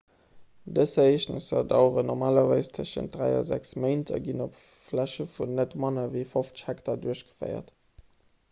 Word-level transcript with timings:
dës 0.77 0.91
ereegnesser 1.01 1.59
daueren 1.73 2.09
normalerweis 2.11 2.69
tëschent 2.77 3.13
dräi 3.17 3.29
a 3.41 3.43
sechs 3.51 3.77
méint 3.83 4.13
a 4.15 4.19
ginn 4.29 4.41
op 4.47 4.57
fläche 4.65 5.27
vun 5.35 5.55
net 5.61 5.77
manner 5.85 6.09
ewéi 6.13 6.25
50 6.33 6.67
hektar 6.71 7.03
duerchgeféiert 7.05 7.71